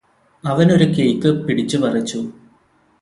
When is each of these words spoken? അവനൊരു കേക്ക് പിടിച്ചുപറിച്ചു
അവനൊരു 0.43 0.87
കേക്ക് 0.95 1.29
പിടിച്ചുപറിച്ചു 1.45 2.19